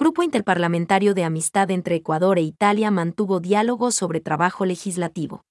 Grupo 0.00 0.22
Interparlamentario 0.22 1.12
de 1.12 1.24
Amistad 1.24 1.70
entre 1.70 1.96
Ecuador 1.96 2.38
e 2.38 2.40
Italia 2.40 2.90
mantuvo 2.90 3.38
diálogo 3.38 3.90
sobre 3.90 4.22
trabajo 4.22 4.64
legislativo. 4.64 5.44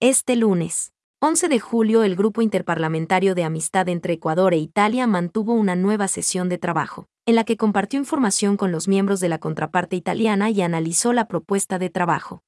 Este 0.00 0.36
lunes, 0.36 0.94
11 1.20 1.48
de 1.48 1.60
julio, 1.60 2.02
el 2.02 2.16
Grupo 2.16 2.40
Interparlamentario 2.40 3.34
de 3.34 3.44
Amistad 3.44 3.90
entre 3.90 4.14
Ecuador 4.14 4.54
e 4.54 4.56
Italia 4.56 5.06
mantuvo 5.06 5.52
una 5.52 5.76
nueva 5.76 6.08
sesión 6.08 6.48
de 6.48 6.56
trabajo, 6.56 7.08
en 7.26 7.34
la 7.34 7.44
que 7.44 7.58
compartió 7.58 8.00
información 8.00 8.56
con 8.56 8.72
los 8.72 8.88
miembros 8.88 9.20
de 9.20 9.28
la 9.28 9.38
contraparte 9.38 9.96
italiana 9.96 10.48
y 10.48 10.62
analizó 10.62 11.12
la 11.12 11.28
propuesta 11.28 11.78
de 11.78 11.90
trabajo. 11.90 12.42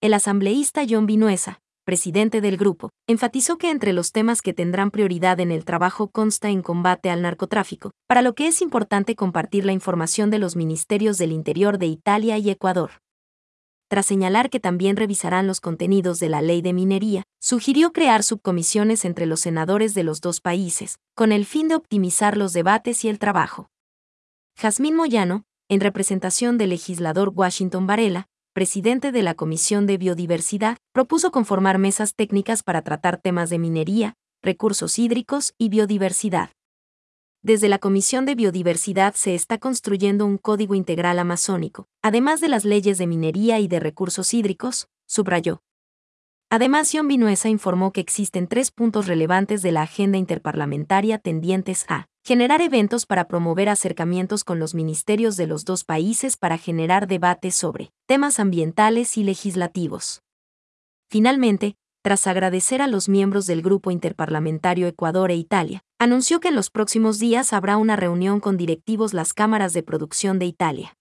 El 0.00 0.14
asambleísta 0.14 0.82
John 0.88 1.06
Vinuesa, 1.06 1.62
presidente 1.88 2.42
del 2.42 2.58
grupo, 2.58 2.90
enfatizó 3.06 3.56
que 3.56 3.70
entre 3.70 3.94
los 3.94 4.12
temas 4.12 4.42
que 4.42 4.52
tendrán 4.52 4.90
prioridad 4.90 5.40
en 5.40 5.50
el 5.50 5.64
trabajo 5.64 6.08
consta 6.08 6.50
en 6.50 6.60
combate 6.60 7.08
al 7.08 7.22
narcotráfico, 7.22 7.92
para 8.06 8.20
lo 8.20 8.34
que 8.34 8.46
es 8.46 8.60
importante 8.60 9.16
compartir 9.16 9.64
la 9.64 9.72
información 9.72 10.28
de 10.28 10.38
los 10.38 10.54
ministerios 10.54 11.16
del 11.16 11.32
Interior 11.32 11.78
de 11.78 11.86
Italia 11.86 12.36
y 12.36 12.50
Ecuador. 12.50 12.90
Tras 13.88 14.04
señalar 14.04 14.50
que 14.50 14.60
también 14.60 14.98
revisarán 14.98 15.46
los 15.46 15.62
contenidos 15.62 16.20
de 16.20 16.28
la 16.28 16.42
ley 16.42 16.60
de 16.60 16.74
minería, 16.74 17.22
sugirió 17.40 17.94
crear 17.94 18.22
subcomisiones 18.22 19.06
entre 19.06 19.24
los 19.24 19.40
senadores 19.40 19.94
de 19.94 20.02
los 20.02 20.20
dos 20.20 20.42
países, 20.42 20.98
con 21.14 21.32
el 21.32 21.46
fin 21.46 21.68
de 21.68 21.76
optimizar 21.76 22.36
los 22.36 22.52
debates 22.52 23.02
y 23.06 23.08
el 23.08 23.18
trabajo. 23.18 23.70
Jazmín 24.58 24.94
Moyano, 24.94 25.44
en 25.70 25.80
representación 25.80 26.58
del 26.58 26.68
legislador 26.68 27.32
Washington 27.34 27.86
Varela, 27.86 28.28
presidente 28.58 29.12
de 29.12 29.22
la 29.22 29.34
Comisión 29.34 29.86
de 29.86 29.98
Biodiversidad, 29.98 30.78
propuso 30.90 31.30
conformar 31.30 31.78
mesas 31.78 32.16
técnicas 32.16 32.64
para 32.64 32.82
tratar 32.82 33.20
temas 33.20 33.50
de 33.50 33.58
minería, 33.60 34.14
recursos 34.42 34.98
hídricos 34.98 35.54
y 35.58 35.68
biodiversidad. 35.68 36.50
Desde 37.40 37.68
la 37.68 37.78
Comisión 37.78 38.26
de 38.26 38.34
Biodiversidad 38.34 39.14
se 39.14 39.36
está 39.36 39.58
construyendo 39.58 40.26
un 40.26 40.38
código 40.38 40.74
integral 40.74 41.20
amazónico, 41.20 41.86
además 42.02 42.40
de 42.40 42.48
las 42.48 42.64
leyes 42.64 42.98
de 42.98 43.06
minería 43.06 43.60
y 43.60 43.68
de 43.68 43.78
recursos 43.78 44.34
hídricos, 44.34 44.88
subrayó. 45.06 45.62
Además, 46.50 46.90
John 46.92 47.06
Vinuesa 47.06 47.48
informó 47.48 47.92
que 47.92 48.00
existen 48.00 48.48
tres 48.48 48.72
puntos 48.72 49.06
relevantes 49.06 49.62
de 49.62 49.70
la 49.70 49.82
agenda 49.82 50.18
interparlamentaria 50.18 51.18
tendientes 51.18 51.86
a 51.88 52.08
generar 52.28 52.60
eventos 52.60 53.06
para 53.06 53.26
promover 53.26 53.70
acercamientos 53.70 54.44
con 54.44 54.58
los 54.58 54.74
ministerios 54.74 55.38
de 55.38 55.46
los 55.46 55.64
dos 55.64 55.84
países 55.84 56.36
para 56.36 56.58
generar 56.58 57.06
debates 57.06 57.54
sobre 57.54 57.90
temas 58.06 58.38
ambientales 58.38 59.16
y 59.16 59.24
legislativos. 59.24 60.20
Finalmente, 61.08 61.76
tras 62.04 62.26
agradecer 62.26 62.82
a 62.82 62.86
los 62.86 63.08
miembros 63.08 63.46
del 63.46 63.62
Grupo 63.62 63.90
Interparlamentario 63.90 64.88
Ecuador 64.88 65.30
e 65.30 65.36
Italia, 65.36 65.80
anunció 65.98 66.38
que 66.38 66.48
en 66.48 66.54
los 66.54 66.68
próximos 66.68 67.18
días 67.18 67.54
habrá 67.54 67.78
una 67.78 67.96
reunión 67.96 68.40
con 68.40 68.58
directivos 68.58 69.14
las 69.14 69.32
cámaras 69.32 69.72
de 69.72 69.82
producción 69.82 70.38
de 70.38 70.44
Italia, 70.44 70.97